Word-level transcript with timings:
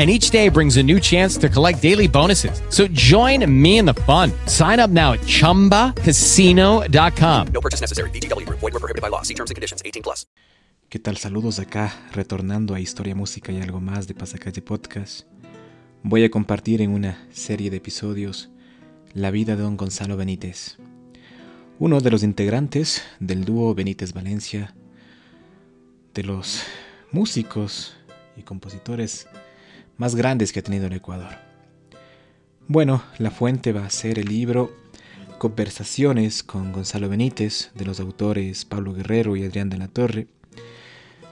and 0.00 0.08
each 0.08 0.30
day 0.30 0.48
brings 0.48 0.78
a 0.78 0.82
new 0.82 0.98
chance 0.98 1.36
to 1.36 1.50
collect 1.50 1.82
daily 1.82 2.08
bonuses. 2.08 2.62
So 2.70 2.88
join 2.88 3.44
me 3.46 3.76
in 3.76 3.84
the 3.84 3.92
fun. 4.08 4.32
Sign 4.46 4.80
up 4.80 4.90
now 4.90 5.12
at 5.12 5.20
ChumbaCasino.com. 5.20 7.46
No 7.52 7.60
purchase 7.60 7.82
necessary. 7.82 8.08
BGW. 8.10 8.48
Void 8.48 8.72
were 8.72 8.80
prohibited 8.80 9.02
by 9.02 9.08
law. 9.08 9.20
See 9.20 9.34
terms 9.34 9.50
and 9.50 9.56
conditions. 9.56 9.82
18 9.84 10.02
plus. 10.02 10.26
¿Qué 10.88 10.98
tal? 10.98 11.18
Saludos 11.18 11.58
acá, 11.58 11.92
retornando 12.12 12.74
a 12.74 12.80
Historia, 12.80 13.14
Música 13.14 13.52
y 13.52 13.60
algo 13.60 13.80
más 13.80 14.08
de 14.08 14.14
Pasacalle 14.14 14.62
Podcast. 14.62 15.26
Voy 16.02 16.24
a 16.24 16.30
compartir 16.30 16.80
en 16.80 16.92
una 16.92 17.28
serie 17.30 17.68
de 17.70 17.76
episodios 17.76 18.48
la 19.12 19.30
vida 19.30 19.54
de 19.54 19.62
don 19.62 19.76
Gonzalo 19.76 20.16
Benítez, 20.16 20.78
uno 21.78 22.00
de 22.00 22.10
los 22.10 22.22
integrantes 22.22 23.02
del 23.20 23.44
dúo 23.44 23.74
Benítez 23.74 24.14
Valencia, 24.14 24.74
de 26.14 26.22
los 26.22 26.62
músicos 27.12 27.94
y 28.36 28.42
compositores 28.42 29.26
más 30.00 30.14
grandes 30.14 30.50
que 30.50 30.60
ha 30.60 30.62
tenido 30.62 30.86
el 30.86 30.94
Ecuador. 30.94 31.28
Bueno, 32.68 33.02
la 33.18 33.30
fuente 33.30 33.74
va 33.74 33.84
a 33.84 33.90
ser 33.90 34.18
el 34.18 34.28
libro 34.28 34.74
Conversaciones 35.36 36.42
con 36.42 36.72
Gonzalo 36.72 37.10
Benítez, 37.10 37.70
de 37.74 37.84
los 37.84 38.00
autores 38.00 38.64
Pablo 38.64 38.94
Guerrero 38.94 39.36
y 39.36 39.44
Adrián 39.44 39.68
de 39.68 39.76
la 39.76 39.88
Torre. 39.88 40.26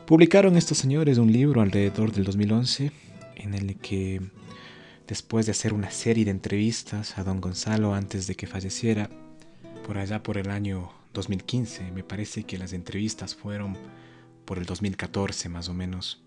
Publicaron 0.05 0.59
estos 0.59 0.77
señores 0.77 1.17
un 1.17 1.33
libro 1.33 1.63
alrededor 1.63 2.13
del 2.13 2.25
2011 2.25 2.93
en 3.37 3.55
el 3.55 3.77
que, 3.77 4.21
después 5.07 5.47
de 5.47 5.53
hacer 5.53 5.73
una 5.73 5.91
serie 5.91 6.27
de 6.27 6.31
entrevistas 6.31 7.17
a 7.17 7.25
don 7.25 7.41
Gonzalo 7.41 7.95
antes 7.95 8.27
de 8.27 8.35
que 8.35 8.47
falleciera, 8.47 9.09
por 9.87 9.97
allá 9.97 10.23
por 10.23 10.37
el 10.37 10.51
año 10.51 10.93
2015, 11.15 11.91
me 11.93 12.05
parece 12.05 12.45
que 12.45 12.59
las 12.59 12.75
entrevistas 12.75 13.35
fueron 13.35 13.79
por 14.45 14.59
el 14.59 14.67
2014 14.67 15.49
más 15.49 15.71
o 15.71 15.75
menos, 15.75 16.21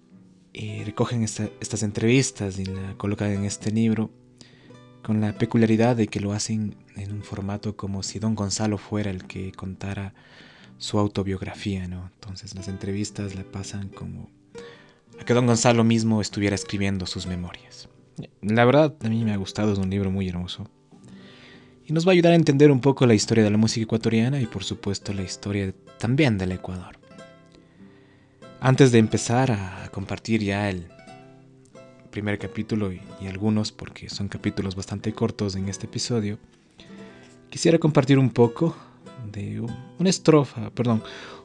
y 0.53 0.83
recogen 0.83 1.23
estas 1.23 1.83
entrevistas 1.83 2.59
y 2.59 2.65
la 2.65 2.95
colocan 2.97 3.31
en 3.31 3.45
este 3.45 3.71
libro 3.71 4.11
con 5.01 5.21
la 5.21 5.33
peculiaridad 5.33 5.95
de 5.95 6.07
que 6.07 6.19
lo 6.19 6.33
hacen 6.33 6.75
en 6.95 7.11
un 7.11 7.23
formato 7.23 7.75
como 7.75 8.03
si 8.03 8.19
don 8.19 8.35
Gonzalo 8.35 8.77
fuera 8.77 9.09
el 9.09 9.25
que 9.25 9.51
contara 9.51 10.13
su 10.77 10.99
autobiografía, 10.99 11.87
¿no? 11.87 12.09
Entonces 12.13 12.55
las 12.55 12.67
entrevistas 12.67 13.35
la 13.35 13.43
pasan 13.43 13.89
como 13.89 14.29
a 15.19 15.25
que 15.25 15.33
don 15.33 15.47
Gonzalo 15.47 15.83
mismo 15.83 16.21
estuviera 16.21 16.55
escribiendo 16.55 17.05
sus 17.05 17.27
memorias. 17.27 17.89
La 18.41 18.65
verdad 18.65 18.95
a 19.01 19.09
mí 19.09 19.23
me 19.23 19.33
ha 19.33 19.37
gustado, 19.37 19.73
es 19.73 19.79
un 19.79 19.89
libro 19.89 20.11
muy 20.11 20.27
hermoso. 20.27 20.69
Y 21.85 21.93
nos 21.93 22.05
va 22.05 22.11
a 22.11 22.13
ayudar 22.13 22.33
a 22.33 22.35
entender 22.35 22.71
un 22.71 22.79
poco 22.79 23.05
la 23.05 23.13
historia 23.13 23.43
de 23.43 23.49
la 23.49 23.57
música 23.57 23.83
ecuatoriana 23.83 24.39
y 24.39 24.45
por 24.45 24.63
supuesto 24.63 25.13
la 25.13 25.23
historia 25.23 25.73
también 25.97 26.37
del 26.37 26.51
Ecuador. 26.51 27.00
Antes 28.63 28.91
de 28.91 28.99
empezar 28.99 29.51
a 29.51 29.89
compartir 29.91 30.43
ya 30.43 30.69
el 30.69 30.85
primer 32.11 32.37
capítulo 32.37 32.93
y, 32.93 33.01
algunos, 33.27 33.71
porque 33.71 34.07
son 34.07 34.27
capítulos 34.27 34.75
bastante 34.75 35.13
cortos 35.13 35.55
en 35.55 35.67
este 35.67 35.87
episodio, 35.87 36.37
quisiera 37.49 37.79
compartir 37.79 38.19
un 38.19 38.29
poco 38.29 38.77
de 39.31 39.61
una 39.97 40.09
estrofa, 40.11 40.69
perdón, 40.69 41.01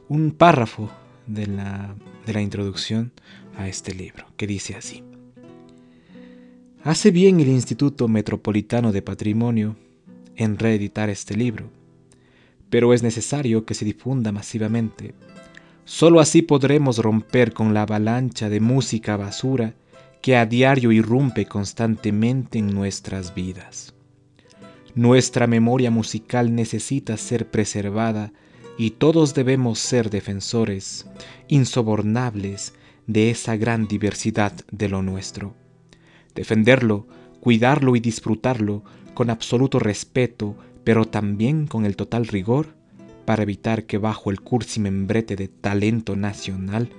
un 0.07 0.29
párrafo 0.29 0.91
de 1.25 1.47
la, 1.47 1.95
de 2.27 2.33
la 2.33 2.41
introducción 2.43 3.11
a 3.57 3.67
este 3.67 3.95
libro, 3.95 4.27
que 4.37 4.45
dice 4.45 4.75
así. 4.75 5.03
Hace 6.83 7.09
bien 7.09 7.39
el 7.39 7.47
Instituto 7.47 8.07
Metropolitano 8.07 8.91
de 8.91 9.01
Patrimonio 9.01 9.75
en 10.35 10.59
reeditar 10.59 11.09
este 11.09 11.35
libro, 11.35 11.71
pero 12.69 12.93
es 12.93 13.01
necesario 13.01 13.65
que 13.65 13.73
se 13.73 13.85
difunda 13.85 14.31
masivamente 14.31 15.15
Solo 15.87 16.19
así 16.19 16.41
podremos 16.41 16.97
romper 16.97 17.53
con 17.53 17.73
la 17.73 17.83
avalancha 17.83 18.49
de 18.49 18.59
música 18.59 19.15
basura 19.15 19.73
que 20.21 20.35
a 20.35 20.45
diario 20.45 20.91
irrumpe 20.91 21.45
constantemente 21.45 22.59
en 22.59 22.73
nuestras 22.75 23.33
vidas. 23.33 23.93
Nuestra 24.95 25.47
memoria 25.47 25.89
musical 25.89 26.53
necesita 26.53 27.15
ser 27.15 27.49
preservada 27.49 28.33
y 28.77 28.91
todos 28.91 29.33
debemos 29.33 29.79
ser 29.79 30.09
defensores, 30.09 31.07
insobornables, 31.47 32.73
de 33.05 33.29
esa 33.29 33.55
gran 33.55 33.87
diversidad 33.87 34.51
de 34.69 34.89
lo 34.89 35.01
nuestro. 35.01 35.55
Defenderlo, 36.35 37.07
cuidarlo 37.39 37.95
y 37.95 38.01
disfrutarlo 38.01 38.83
con 39.13 39.29
absoluto 39.29 39.79
respeto, 39.79 40.57
pero 40.83 41.05
también 41.05 41.65
con 41.65 41.85
el 41.85 41.95
total 41.95 42.27
rigor 42.27 42.76
para 43.27 43.43
evitar 43.43 43.83
que 43.87 43.97
bajo 43.97 44.31
el 44.31 44.39
cursi 44.39 44.79
membrete 44.79 45.35
de 45.35 45.49
talento 45.49 46.15
nacional 46.15 46.89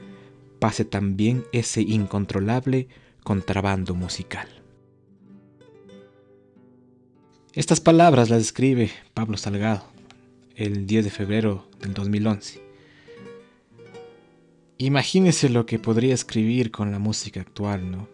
pase 0.59 0.85
también 0.85 1.45
ese 1.53 1.81
incontrolable 1.81 2.87
contrabando 3.25 3.95
musical. 3.95 4.47
Estas 7.55 7.81
palabras 7.81 8.29
las 8.29 8.43
escribe 8.43 8.91
Pablo 9.15 9.39
Salgado 9.39 9.85
el 10.55 10.87
10 10.87 11.07
de 11.07 11.11
febrero 11.11 11.67
del 11.81 11.95
2011. 11.95 12.61
Imagínese 14.77 15.49
lo 15.49 15.65
que 15.65 15.79
podría 15.79 16.13
escribir 16.13 16.71
con 16.71 16.93
la 16.93 16.99
música 16.99 17.41
actual, 17.41 17.91
¿no? 17.91 18.07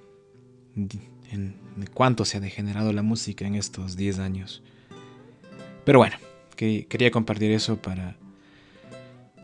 En, 1.33 1.57
cuánto 1.93 2.25
se 2.25 2.37
ha 2.37 2.41
degenerado 2.41 2.93
la 2.93 3.03
música 3.03 3.45
en 3.45 3.57
estos 3.57 3.97
10 3.97 4.21
años. 4.21 4.63
Pero 5.85 5.99
bueno, 5.99 6.15
que 6.55 6.87
quería 6.87 7.11
compartir 7.11 7.51
eso 7.51 7.77
para 7.77 8.17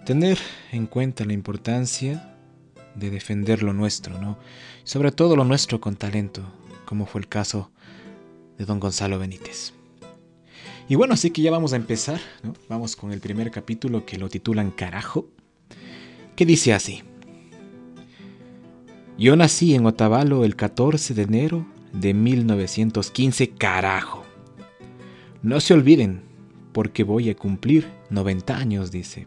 tener 0.05 0.39
en 0.73 0.87
cuenta 0.87 1.25
la 1.25 1.33
importancia 1.33 2.37
de 2.95 3.11
defender 3.11 3.63
lo 3.63 3.73
nuestro, 3.73 4.21
¿no? 4.21 4.39
Sobre 4.85 5.13
todo 5.13 5.37
lo 5.37 5.45
nuestro 5.45 5.81
con 5.81 5.97
talento, 5.97 6.43
como 6.85 7.07
fue 7.07 7.21
el 7.21 7.29
caso 7.29 7.71
de 8.59 8.65
don 8.65 8.81
Gonzalo 8.81 9.19
Benítez. 9.19 9.73
Y 10.89 10.97
bueno, 10.97 11.15
así 11.15 11.31
que 11.31 11.43
ya 11.43 11.51
vamos 11.51 11.73
a 11.73 11.77
empezar, 11.77 12.21
¿no? 12.43 12.53
Vamos 12.69 12.97
con 12.97 13.13
el 13.13 13.21
primer 13.21 13.51
capítulo 13.51 14.05
que 14.05 14.19
lo 14.19 14.29
titulan 14.29 14.71
Carajo, 14.71 15.29
que 16.35 16.45
dice 16.47 16.73
así. 16.73 17.03
Yo 19.17 19.37
nací 19.37 19.75
en 19.75 19.85
Otavalo 19.87 20.45
el 20.45 20.57
14 20.57 21.15
de 21.15 21.23
enero 21.23 21.67
de 21.93 22.15
1915, 22.15 23.51
carajo. 23.51 24.25
No 25.43 25.61
se 25.61 25.75
olviden, 25.75 26.23
porque 26.73 27.05
voy 27.05 27.31
a 27.31 27.37
cumplir 27.37 27.89
90 28.11 28.57
años, 28.57 28.91
dice. 28.91 29.27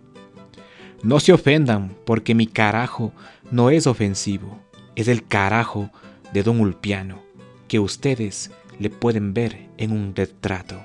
No 1.03 1.19
se 1.19 1.33
ofendan, 1.33 1.95
porque 2.05 2.33
mi 2.33 2.47
carajo 2.47 3.11
no 3.51 3.69
es 3.69 3.87
ofensivo, 3.87 4.59
es 4.95 5.07
el 5.07 5.25
carajo 5.25 5.89
de 6.31 6.43
don 6.43 6.59
Ulpiano, 6.59 7.21
que 7.67 7.79
ustedes 7.79 8.51
le 8.79 8.89
pueden 8.89 9.33
ver 9.33 9.67
en 9.77 9.91
un 9.91 10.15
retrato. 10.15 10.83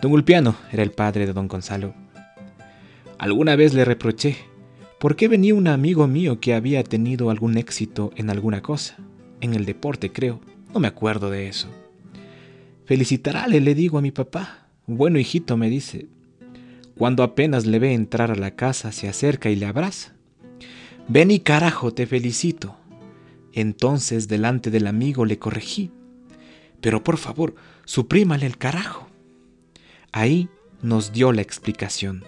Don 0.00 0.12
Ulpiano 0.12 0.56
era 0.72 0.82
el 0.82 0.90
padre 0.90 1.26
de 1.26 1.32
don 1.32 1.48
Gonzalo. 1.48 1.94
Alguna 3.18 3.56
vez 3.56 3.74
le 3.74 3.84
reproché, 3.84 4.36
¿por 4.98 5.16
qué 5.16 5.28
venía 5.28 5.54
un 5.54 5.68
amigo 5.68 6.06
mío 6.06 6.40
que 6.40 6.54
había 6.54 6.82
tenido 6.82 7.30
algún 7.30 7.56
éxito 7.56 8.12
en 8.16 8.30
alguna 8.30 8.62
cosa? 8.62 8.96
En 9.40 9.54
el 9.54 9.64
deporte, 9.64 10.10
creo. 10.10 10.40
No 10.72 10.80
me 10.80 10.88
acuerdo 10.88 11.30
de 11.30 11.48
eso. 11.48 11.68
Felicitarale, 12.86 13.60
le 13.60 13.74
digo 13.74 13.98
a 13.98 14.02
mi 14.02 14.10
papá. 14.10 14.63
Bueno, 14.86 15.18
hijito, 15.18 15.56
me 15.56 15.70
dice. 15.70 16.08
Cuando 16.96 17.22
apenas 17.22 17.66
le 17.66 17.78
ve 17.78 17.94
entrar 17.94 18.30
a 18.30 18.36
la 18.36 18.54
casa, 18.54 18.92
se 18.92 19.08
acerca 19.08 19.50
y 19.50 19.56
le 19.56 19.66
abraza. 19.66 20.14
Ven 21.08 21.30
y 21.30 21.40
carajo, 21.40 21.92
te 21.92 22.06
felicito. 22.06 22.76
Entonces, 23.52 24.28
delante 24.28 24.70
del 24.70 24.86
amigo, 24.86 25.24
le 25.24 25.38
corregí. 25.38 25.90
Pero 26.80 27.02
por 27.02 27.16
favor, 27.16 27.54
suprímale 27.84 28.46
el 28.46 28.58
carajo. 28.58 29.08
Ahí 30.12 30.48
nos 30.82 31.12
dio 31.12 31.32
la 31.32 31.40
explicación. 31.42 32.24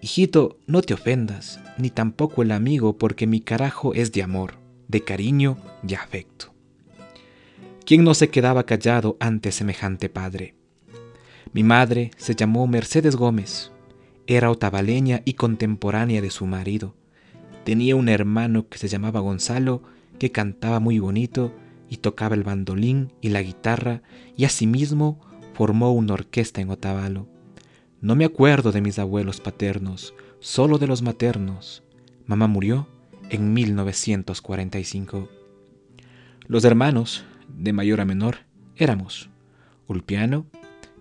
Hijito, 0.00 0.60
no 0.66 0.82
te 0.82 0.94
ofendas, 0.94 1.58
ni 1.78 1.90
tampoco 1.90 2.42
el 2.42 2.52
amigo, 2.52 2.96
porque 2.96 3.26
mi 3.26 3.40
carajo 3.40 3.92
es 3.92 4.12
de 4.12 4.22
amor, 4.22 4.54
de 4.86 5.02
cariño 5.02 5.58
y 5.86 5.94
afecto. 5.94 6.54
¿Quién 7.84 8.04
no 8.04 8.14
se 8.14 8.28
quedaba 8.28 8.66
callado 8.66 9.16
ante 9.20 9.50
semejante 9.52 10.08
padre? 10.08 10.54
Mi 11.56 11.64
madre 11.64 12.10
se 12.18 12.34
llamó 12.34 12.66
Mercedes 12.66 13.16
Gómez. 13.16 13.72
Era 14.26 14.50
otavaleña 14.50 15.22
y 15.24 15.32
contemporánea 15.32 16.20
de 16.20 16.28
su 16.28 16.44
marido. 16.44 16.94
Tenía 17.64 17.96
un 17.96 18.10
hermano 18.10 18.68
que 18.68 18.76
se 18.76 18.88
llamaba 18.88 19.20
Gonzalo, 19.20 19.82
que 20.18 20.30
cantaba 20.30 20.80
muy 20.80 20.98
bonito 20.98 21.54
y 21.88 21.96
tocaba 21.96 22.34
el 22.34 22.44
bandolín 22.44 23.10
y 23.22 23.30
la 23.30 23.40
guitarra 23.40 24.02
y 24.36 24.44
asimismo 24.44 25.18
formó 25.54 25.94
una 25.94 26.12
orquesta 26.12 26.60
en 26.60 26.68
Otavalo. 26.68 27.26
No 28.02 28.16
me 28.16 28.26
acuerdo 28.26 28.70
de 28.70 28.82
mis 28.82 28.98
abuelos 28.98 29.40
paternos, 29.40 30.12
solo 30.40 30.76
de 30.76 30.88
los 30.88 31.00
maternos. 31.00 31.82
Mamá 32.26 32.48
murió 32.48 32.86
en 33.30 33.54
1945. 33.54 35.30
Los 36.48 36.64
hermanos, 36.64 37.24
de 37.48 37.72
mayor 37.72 38.02
a 38.02 38.04
menor, 38.04 38.40
éramos 38.76 39.30
Ulpiano, 39.86 40.44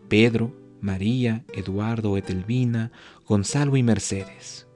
Pedro, 0.08 0.54
María, 0.82 1.44
Eduardo, 1.54 2.18
Etelvina, 2.18 2.92
Gonzalo 3.28 3.76
y 3.76 3.84
Mercedes. 3.84 4.68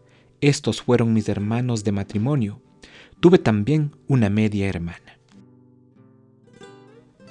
Estos 0.42 0.82
fueron 0.82 1.14
mis 1.14 1.30
hermanos 1.30 1.84
de 1.84 1.92
matrimonio. 1.92 2.62
Tuve 3.20 3.38
también 3.38 3.96
una 4.08 4.30
media 4.30 4.68
hermana. 4.68 5.20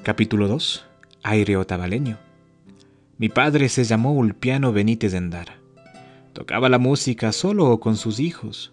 Capítulo 0.03 0.47
2. 0.49 0.87
Aire 1.23 1.57
otavaleño. 1.57 2.19
Mi 3.19 3.29
padre 3.29 3.69
se 3.69 3.85
llamó 3.85 4.13
Ulpiano 4.13 4.73
Benítez 4.73 5.15
Endara. 5.15 5.59
Tocaba 6.33 6.69
la 6.69 6.79
música 6.79 7.33
solo 7.33 7.69
o 7.69 7.81
con 7.81 7.97
sus 7.97 8.21
hijos. 8.21 8.73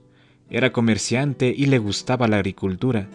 Era 0.50 0.72
comerciante 0.72 1.54
y 1.56 1.66
le 1.66 1.80
gustaba 1.80 2.28
la 2.28 2.38
agricultura. 2.38 3.10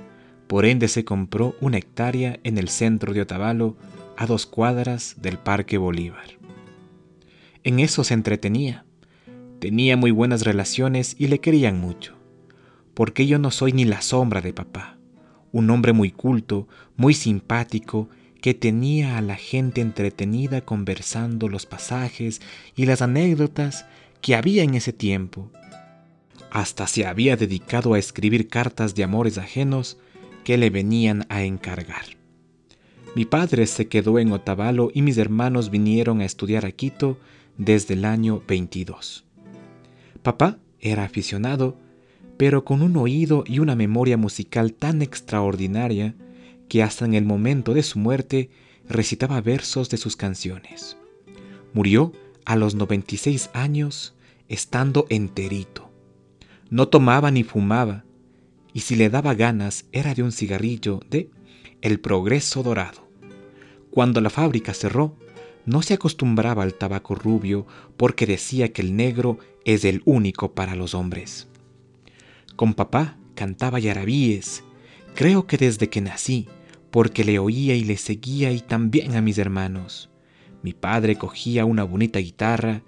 Por 0.48 0.64
ende 0.64 0.88
se 0.88 1.04
compró 1.04 1.54
una 1.60 1.78
hectárea 1.78 2.40
en 2.42 2.58
el 2.58 2.68
centro 2.68 3.12
de 3.12 3.20
Otavalo, 3.20 3.76
a 4.20 4.26
dos 4.26 4.44
cuadras 4.44 5.14
del 5.22 5.38
Parque 5.38 5.78
Bolívar. 5.78 6.36
En 7.64 7.80
eso 7.80 8.04
se 8.04 8.12
entretenía. 8.12 8.84
Tenía 9.60 9.96
muy 9.96 10.10
buenas 10.10 10.42
relaciones 10.42 11.16
y 11.18 11.28
le 11.28 11.40
querían 11.40 11.80
mucho. 11.80 12.18
Porque 12.92 13.26
yo 13.26 13.38
no 13.38 13.50
soy 13.50 13.72
ni 13.72 13.86
la 13.86 14.02
sombra 14.02 14.42
de 14.42 14.52
papá. 14.52 14.98
Un 15.52 15.70
hombre 15.70 15.94
muy 15.94 16.10
culto, 16.10 16.68
muy 16.98 17.14
simpático, 17.14 18.10
que 18.42 18.52
tenía 18.52 19.16
a 19.16 19.22
la 19.22 19.36
gente 19.36 19.80
entretenida 19.80 20.60
conversando 20.60 21.48
los 21.48 21.64
pasajes 21.64 22.42
y 22.76 22.84
las 22.84 23.00
anécdotas 23.00 23.86
que 24.20 24.34
había 24.34 24.64
en 24.64 24.74
ese 24.74 24.92
tiempo. 24.92 25.50
Hasta 26.50 26.86
se 26.88 27.06
había 27.06 27.38
dedicado 27.38 27.94
a 27.94 27.98
escribir 27.98 28.48
cartas 28.48 28.94
de 28.94 29.02
amores 29.02 29.38
ajenos 29.38 29.96
que 30.44 30.58
le 30.58 30.68
venían 30.68 31.24
a 31.30 31.42
encargar. 31.42 32.19
Mi 33.16 33.24
padre 33.24 33.66
se 33.66 33.88
quedó 33.88 34.20
en 34.20 34.30
Otavalo 34.30 34.90
y 34.94 35.02
mis 35.02 35.18
hermanos 35.18 35.70
vinieron 35.70 36.20
a 36.20 36.24
estudiar 36.24 36.64
a 36.64 36.70
Quito 36.70 37.18
desde 37.58 37.94
el 37.94 38.04
año 38.04 38.40
22. 38.46 39.24
Papá 40.22 40.58
era 40.78 41.02
aficionado, 41.02 41.76
pero 42.36 42.64
con 42.64 42.82
un 42.82 42.96
oído 42.96 43.42
y 43.46 43.58
una 43.58 43.74
memoria 43.74 44.16
musical 44.16 44.74
tan 44.74 45.02
extraordinaria 45.02 46.14
que 46.68 46.84
hasta 46.84 47.04
en 47.04 47.14
el 47.14 47.24
momento 47.24 47.74
de 47.74 47.82
su 47.82 47.98
muerte 47.98 48.48
recitaba 48.88 49.40
versos 49.40 49.90
de 49.90 49.96
sus 49.96 50.14
canciones. 50.14 50.96
Murió 51.74 52.12
a 52.44 52.54
los 52.54 52.76
96 52.76 53.50
años 53.54 54.14
estando 54.48 55.06
enterito. 55.08 55.90
No 56.70 56.86
tomaba 56.86 57.32
ni 57.32 57.42
fumaba, 57.42 58.04
y 58.72 58.80
si 58.80 58.94
le 58.94 59.10
daba 59.10 59.34
ganas 59.34 59.86
era 59.90 60.14
de 60.14 60.22
un 60.22 60.30
cigarrillo 60.30 61.00
de 61.10 61.28
El 61.82 61.98
Progreso 61.98 62.62
Dorado. 62.62 63.08
Cuando 63.90 64.20
la 64.20 64.28
fábrica 64.28 64.74
cerró, 64.74 65.16
no 65.64 65.80
se 65.80 65.94
acostumbraba 65.94 66.62
al 66.62 66.74
tabaco 66.74 67.14
rubio 67.14 67.66
porque 67.96 68.26
decía 68.26 68.70
que 68.70 68.82
el 68.82 68.94
negro 68.94 69.38
es 69.64 69.86
el 69.86 70.02
único 70.04 70.52
para 70.52 70.74
los 70.74 70.94
hombres. 70.94 71.48
Con 72.54 72.74
papá 72.74 73.16
cantaba 73.34 73.78
yarabíes, 73.78 74.62
creo 75.14 75.46
que 75.46 75.56
desde 75.56 75.88
que 75.88 76.02
nací, 76.02 76.48
porque 76.90 77.24
le 77.24 77.38
oía 77.38 77.74
y 77.74 77.84
le 77.84 77.96
seguía 77.96 78.52
y 78.52 78.60
también 78.60 79.16
a 79.16 79.22
mis 79.22 79.38
hermanos. 79.38 80.10
Mi 80.62 80.74
padre 80.74 81.16
cogía 81.16 81.64
una 81.64 81.84
bonita 81.84 82.18
guitarra 82.18 82.82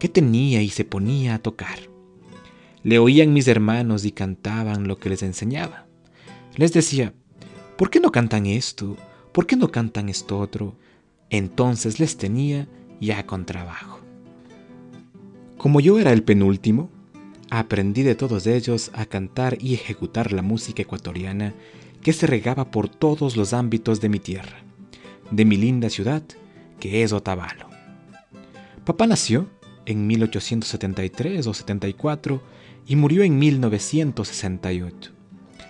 que 0.00 0.08
tenía 0.08 0.62
y 0.62 0.70
se 0.70 0.84
ponía 0.84 1.36
a 1.36 1.38
tocar. 1.38 1.78
Le 2.82 2.98
oían 2.98 3.32
mis 3.32 3.46
hermanos 3.46 4.04
y 4.04 4.10
cantaban 4.10 4.88
lo 4.88 4.98
que 4.98 5.10
les 5.10 5.22
enseñaba. 5.22 5.86
Les 6.56 6.72
decía, 6.72 7.14
¿por 7.76 7.90
qué 7.90 8.00
no 8.00 8.12
cantan 8.12 8.46
esto? 8.46 8.96
¿Por 9.32 9.46
qué 9.46 9.56
no 9.56 9.70
cantan 9.70 10.08
esto 10.08 10.38
otro? 10.38 10.76
Entonces 11.30 11.98
les 12.00 12.16
tenía 12.16 12.68
ya 13.00 13.26
con 13.26 13.46
trabajo. 13.46 14.00
Como 15.56 15.80
yo 15.80 15.98
era 15.98 16.12
el 16.12 16.22
penúltimo, 16.22 16.90
aprendí 17.50 18.02
de 18.02 18.14
todos 18.14 18.46
ellos 18.46 18.90
a 18.94 19.06
cantar 19.06 19.58
y 19.60 19.74
ejecutar 19.74 20.32
la 20.32 20.42
música 20.42 20.82
ecuatoriana 20.82 21.54
que 22.02 22.12
se 22.12 22.26
regaba 22.26 22.70
por 22.70 22.88
todos 22.88 23.36
los 23.36 23.52
ámbitos 23.52 24.00
de 24.00 24.08
mi 24.08 24.18
tierra, 24.18 24.58
de 25.30 25.44
mi 25.44 25.56
linda 25.56 25.88
ciudad, 25.88 26.22
que 26.80 27.02
es 27.02 27.12
Otavalo. 27.12 27.68
Papá 28.84 29.06
nació 29.06 29.48
en 29.86 30.06
1873 30.06 31.46
o 31.46 31.54
74 31.54 32.42
y 32.86 32.96
murió 32.96 33.22
en 33.22 33.38
1968. 33.38 35.12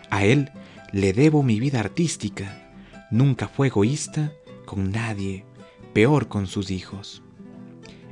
A 0.08 0.24
él 0.24 0.50
le 0.92 1.14
debo 1.14 1.42
mi 1.42 1.58
vida 1.58 1.80
artística. 1.80 2.70
Nunca 3.10 3.48
fue 3.48 3.68
egoísta 3.68 4.32
con 4.66 4.90
nadie, 4.90 5.44
peor 5.92 6.28
con 6.28 6.46
sus 6.46 6.70
hijos. 6.70 7.22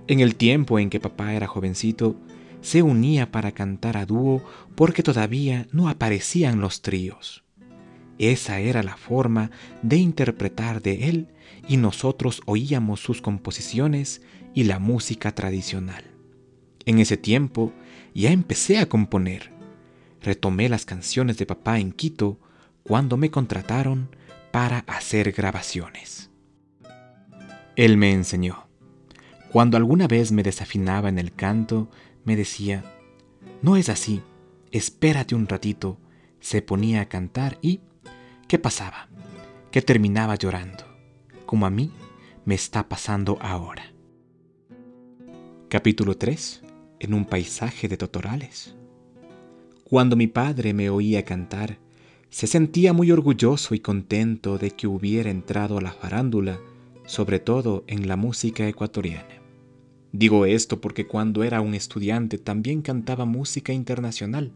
En 0.07 0.21
el 0.21 0.35
tiempo 0.35 0.79
en 0.79 0.91
que 0.91 0.99
papá 0.99 1.35
era 1.35 1.47
jovencito, 1.47 2.17
se 2.63 2.83
unía 2.83 3.31
para 3.31 3.53
cantar 3.53 3.97
a 3.97 4.07
dúo 4.07 4.43
porque 4.75 5.03
todavía 5.03 5.67
no 5.73 5.89
aparecían 5.89 6.61
los 6.61 6.83
tríos. 6.83 7.45
Esa 8.19 8.61
era 8.61 8.83
la 8.83 8.97
forma 8.97 9.51
de 9.83 9.97
interpretar 9.97 10.83
de 10.83 11.09
él 11.09 11.29
y 11.69 11.77
nosotros 11.77 12.43
oíamos 12.47 13.01
sus 13.01 13.23
composiciones 13.23 14.23
y 14.53 14.65
la 14.65 14.79
música 14.79 15.35
tradicional. 15.35 16.05
En 16.85 16.99
ese 16.99 17.17
tiempo 17.17 17.73
ya 18.15 18.31
empecé 18.31 18.79
a 18.79 18.89
componer. 18.89 19.53
Retomé 20.21 20.69
las 20.69 20.85
canciones 20.85 21.39
de 21.39 21.47
papá 21.47 21.79
en 21.79 21.93
Quito 21.93 22.39
cuando 22.91 23.17
me 23.17 23.31
contrataron 23.31 24.09
para 24.51 24.79
hacer 24.89 25.31
grabaciones. 25.31 26.29
Él 27.77 27.97
me 27.97 28.11
enseñó. 28.11 28.67
Cuando 29.53 29.77
alguna 29.77 30.09
vez 30.09 30.33
me 30.33 30.43
desafinaba 30.43 31.09
en 31.09 31.21
el 31.21 31.33
canto, 31.33 31.89
me 32.25 32.35
decía, 32.35 32.83
no 33.63 33.77
es 33.77 33.89
así, 33.89 34.25
espérate 34.73 35.37
un 35.37 35.47
ratito. 35.47 36.01
Se 36.41 36.63
ponía 36.63 37.03
a 37.03 37.09
cantar 37.09 37.59
y 37.63 37.79
¿Qué 38.49 38.59
pasaba? 38.59 39.09
Que 39.71 39.83
terminaba 39.83 40.35
llorando, 40.35 40.85
como 41.47 41.67
a 41.67 41.71
mí 41.71 41.93
me 42.45 42.57
está 42.57 42.89
pasando 42.89 43.39
ahora. 43.41 43.85
Capítulo 45.69 46.17
3. 46.17 46.65
En 46.99 47.15
un 47.15 47.25
paisaje 47.25 47.87
de 47.87 47.97
totorales. 47.97 48.75
Cuando 49.85 50.17
mi 50.17 50.27
padre 50.27 50.75
me 50.75 50.91
oía 50.91 51.25
cantar, 51.25 51.79
se 52.31 52.47
sentía 52.47 52.93
muy 52.93 53.11
orgulloso 53.11 53.75
y 53.75 53.81
contento 53.81 54.57
de 54.57 54.71
que 54.71 54.87
hubiera 54.87 55.31
entrado 55.31 55.79
a 55.79 55.81
la 55.81 55.93
farándula, 55.93 56.61
sobre 57.05 57.41
todo 57.41 57.83
en 57.89 58.07
la 58.07 58.17
música 58.17 58.69
ecuatoriana. 58.69 59.41
Digo 60.13 60.47
esto 60.47 60.81
porque 60.81 61.07
cuando 61.07 61.43
era 61.43 61.61
un 61.61 61.75
estudiante 61.75 62.39
también 62.39 62.83
cantaba 62.83 63.25
música 63.25 63.73
internacional. 63.73 64.53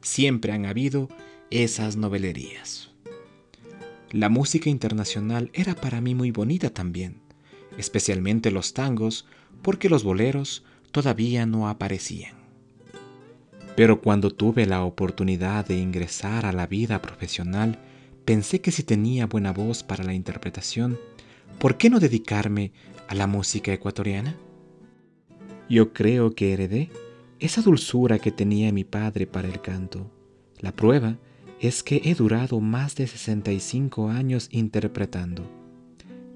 Siempre 0.00 0.52
han 0.52 0.64
habido 0.64 1.08
esas 1.50 1.96
novelerías. 1.96 2.90
La 4.10 4.28
música 4.28 4.70
internacional 4.70 5.50
era 5.54 5.74
para 5.74 6.00
mí 6.00 6.14
muy 6.14 6.30
bonita 6.30 6.70
también, 6.70 7.16
especialmente 7.78 8.50
los 8.50 8.74
tangos, 8.74 9.26
porque 9.62 9.88
los 9.88 10.04
boleros 10.04 10.64
todavía 10.92 11.46
no 11.46 11.68
aparecían. 11.68 12.41
Pero 13.74 14.00
cuando 14.00 14.30
tuve 14.30 14.66
la 14.66 14.84
oportunidad 14.84 15.66
de 15.66 15.78
ingresar 15.78 16.44
a 16.44 16.52
la 16.52 16.66
vida 16.66 17.00
profesional, 17.00 17.78
pensé 18.24 18.60
que 18.60 18.70
si 18.70 18.82
tenía 18.82 19.26
buena 19.26 19.52
voz 19.52 19.82
para 19.82 20.04
la 20.04 20.14
interpretación, 20.14 20.98
¿por 21.58 21.78
qué 21.78 21.88
no 21.88 21.98
dedicarme 21.98 22.72
a 23.08 23.14
la 23.14 23.26
música 23.26 23.72
ecuatoriana? 23.72 24.36
Yo 25.68 25.92
creo 25.92 26.34
que 26.34 26.52
heredé 26.52 26.90
esa 27.40 27.62
dulzura 27.62 28.18
que 28.18 28.30
tenía 28.30 28.72
mi 28.72 28.84
padre 28.84 29.26
para 29.26 29.48
el 29.48 29.60
canto. 29.62 30.10
La 30.60 30.72
prueba 30.72 31.18
es 31.60 31.82
que 31.82 32.02
he 32.04 32.14
durado 32.14 32.60
más 32.60 32.94
de 32.94 33.06
65 33.06 34.10
años 34.10 34.48
interpretando. 34.50 35.50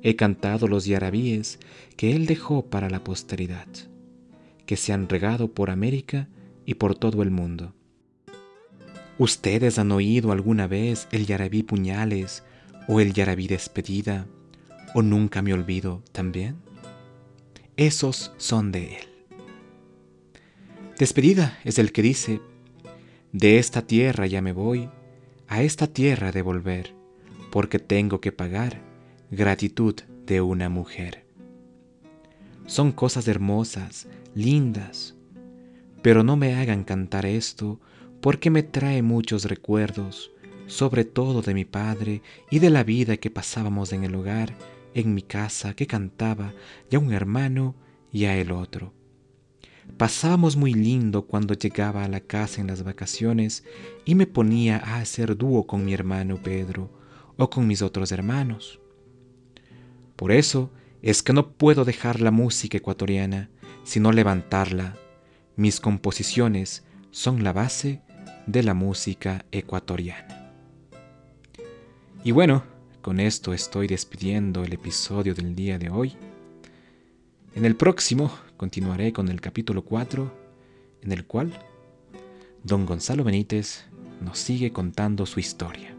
He 0.02 0.16
cantado 0.16 0.68
los 0.68 0.86
yarabíes 0.86 1.58
que 1.96 2.16
él 2.16 2.26
dejó 2.26 2.66
para 2.66 2.88
la 2.88 3.04
posteridad, 3.04 3.66
que 4.64 4.76
se 4.76 4.92
han 4.92 5.08
regado 5.08 5.52
por 5.52 5.70
América 5.70 6.28
y 6.66 6.74
por 6.74 6.94
todo 6.96 7.22
el 7.22 7.30
mundo. 7.30 7.72
¿Ustedes 9.18 9.78
han 9.78 9.92
oído 9.92 10.32
alguna 10.32 10.66
vez 10.66 11.08
el 11.10 11.24
yarabí 11.24 11.62
puñales 11.62 12.42
o 12.86 13.00
el 13.00 13.14
yarabí 13.14 13.46
despedida 13.46 14.26
o 14.94 15.00
nunca 15.00 15.40
me 15.40 15.54
olvido 15.54 16.02
también? 16.12 16.56
Esos 17.78 18.32
son 18.36 18.72
de 18.72 18.96
él. 18.96 19.08
Despedida 20.98 21.58
es 21.64 21.78
el 21.78 21.92
que 21.92 22.02
dice, 22.02 22.40
de 23.32 23.58
esta 23.58 23.82
tierra 23.82 24.26
ya 24.26 24.42
me 24.42 24.52
voy, 24.52 24.90
a 25.48 25.62
esta 25.62 25.86
tierra 25.86 26.32
de 26.32 26.42
volver, 26.42 26.94
porque 27.50 27.78
tengo 27.78 28.20
que 28.20 28.32
pagar 28.32 28.80
gratitud 29.30 29.94
de 30.26 30.40
una 30.40 30.68
mujer. 30.68 31.24
Son 32.66 32.92
cosas 32.92 33.28
hermosas, 33.28 34.08
lindas, 34.34 35.15
pero 36.06 36.22
no 36.22 36.36
me 36.36 36.54
hagan 36.54 36.84
cantar 36.84 37.26
esto 37.26 37.80
porque 38.20 38.48
me 38.48 38.62
trae 38.62 39.02
muchos 39.02 39.46
recuerdos, 39.46 40.30
sobre 40.68 41.04
todo 41.04 41.42
de 41.42 41.52
mi 41.52 41.64
padre 41.64 42.22
y 42.48 42.60
de 42.60 42.70
la 42.70 42.84
vida 42.84 43.16
que 43.16 43.28
pasábamos 43.28 43.92
en 43.92 44.04
el 44.04 44.14
hogar, 44.14 44.54
en 44.94 45.14
mi 45.14 45.22
casa, 45.22 45.74
que 45.74 45.88
cantaba, 45.88 46.54
y 46.88 46.94
a 46.94 47.00
un 47.00 47.12
hermano 47.12 47.74
y 48.12 48.26
a 48.26 48.36
el 48.36 48.52
otro. 48.52 48.92
Pasábamos 49.96 50.54
muy 50.54 50.74
lindo 50.74 51.26
cuando 51.26 51.54
llegaba 51.54 52.04
a 52.04 52.08
la 52.08 52.20
casa 52.20 52.60
en 52.60 52.68
las 52.68 52.84
vacaciones 52.84 53.64
y 54.04 54.14
me 54.14 54.28
ponía 54.28 54.76
a 54.76 54.98
hacer 54.98 55.36
dúo 55.36 55.66
con 55.66 55.84
mi 55.84 55.92
hermano 55.92 56.40
Pedro 56.40 56.88
o 57.36 57.50
con 57.50 57.66
mis 57.66 57.82
otros 57.82 58.12
hermanos. 58.12 58.78
Por 60.14 60.30
eso 60.30 60.70
es 61.02 61.24
que 61.24 61.32
no 61.32 61.50
puedo 61.54 61.84
dejar 61.84 62.20
la 62.20 62.30
música 62.30 62.78
ecuatoriana, 62.78 63.50
sino 63.82 64.12
levantarla. 64.12 64.94
Mis 65.56 65.80
composiciones 65.80 66.84
son 67.10 67.42
la 67.42 67.54
base 67.54 68.02
de 68.46 68.62
la 68.62 68.74
música 68.74 69.46
ecuatoriana. 69.50 70.52
Y 72.22 72.32
bueno, 72.32 72.62
con 73.00 73.20
esto 73.20 73.54
estoy 73.54 73.86
despidiendo 73.86 74.64
el 74.64 74.74
episodio 74.74 75.34
del 75.34 75.54
día 75.54 75.78
de 75.78 75.88
hoy. 75.88 76.12
En 77.54 77.64
el 77.64 77.74
próximo 77.74 78.30
continuaré 78.58 79.14
con 79.14 79.30
el 79.30 79.40
capítulo 79.40 79.82
4, 79.82 80.30
en 81.00 81.12
el 81.12 81.24
cual 81.24 81.58
don 82.62 82.84
Gonzalo 82.84 83.24
Benítez 83.24 83.86
nos 84.20 84.38
sigue 84.38 84.72
contando 84.74 85.24
su 85.24 85.40
historia. 85.40 85.96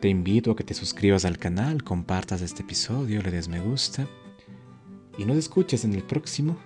Te 0.00 0.08
invito 0.08 0.52
a 0.52 0.56
que 0.56 0.62
te 0.62 0.74
suscribas 0.74 1.24
al 1.24 1.38
canal, 1.38 1.82
compartas 1.82 2.40
este 2.42 2.62
episodio, 2.62 3.20
le 3.20 3.32
des 3.32 3.48
me 3.48 3.58
gusta 3.58 4.06
y 5.18 5.24
nos 5.24 5.36
escuches 5.36 5.84
en 5.84 5.94
el 5.94 6.04
próximo 6.04 6.56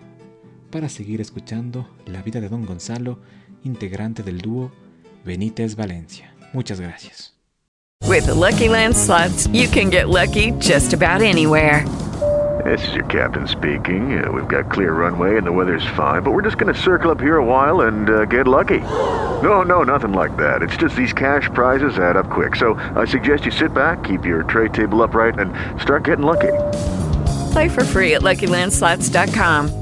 para 0.73 0.88
seguir 0.88 1.21
escuchando 1.21 1.87
la 2.07 2.23
vida 2.23 2.41
de 2.41 2.49
don 2.49 2.67
Gonzalo, 2.67 3.19
integrante 3.62 4.25
del 4.25 4.41
dúo 4.41 4.73
Benítez 5.25 5.76
Valencia. 5.76 6.35
Muchas 6.52 6.81
gracias. 6.81 7.35
With 8.09 8.26
the 8.26 8.35
Lucky 8.35 8.69
Land 8.69 8.97
slots, 8.97 9.47
you 9.52 9.69
can 9.69 9.91
get 9.91 10.09
lucky 10.09 10.52
just 10.59 10.93
about 10.93 11.23
anywhere. 11.23 11.85
This 12.64 12.87
is 12.88 12.95
your 12.95 13.07
captain 13.07 13.47
speaking. 13.47 14.23
Uh, 14.23 14.31
we've 14.31 14.49
got 14.49 14.71
clear 14.71 14.93
runway 14.93 15.37
and 15.37 15.47
the 15.47 15.52
weather's 15.52 15.87
fine, 15.97 16.23
but 16.23 16.33
we're 16.33 16.43
just 16.43 16.59
going 16.59 16.73
to 16.73 16.81
circle 16.81 17.11
up 17.11 17.21
here 17.21 17.37
a 17.37 17.45
while 17.45 17.83
and 17.83 18.09
uh, 18.09 18.25
get 18.25 18.49
lucky. 18.49 18.81
No, 19.43 19.62
no, 19.62 19.83
nothing 19.83 20.12
like 20.12 20.37
that. 20.37 20.62
It's 20.62 20.76
just 20.76 20.95
these 20.95 21.12
cash 21.12 21.50
prizes 21.52 21.99
add 21.99 22.17
up 22.17 22.31
quick. 22.31 22.55
So 22.55 22.75
I 22.95 23.05
suggest 23.05 23.45
you 23.45 23.50
sit 23.50 23.75
back, 23.75 24.05
keep 24.05 24.25
your 24.25 24.45
tray 24.45 24.69
table 24.69 25.02
upright, 25.02 25.37
and 25.41 25.52
start 25.81 26.05
getting 26.05 26.25
lucky. 26.25 26.52
Play 27.50 27.69
for 27.69 27.83
free 27.83 28.14
at 28.14 28.23
LuckyLandSlots.com. 28.23 29.82